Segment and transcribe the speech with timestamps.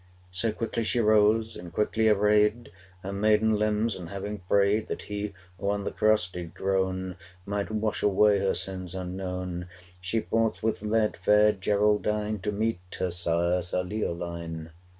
[0.31, 2.71] So quickly she rose, and quickly arrayed
[3.03, 7.69] Her maiden limbs, and having prayed That He, who on the cross did groan, Might
[7.69, 9.69] wash away her sins unknown,
[9.99, 14.71] 390 She forthwith led fair Geraldine To meet her sire, Sir Leoline.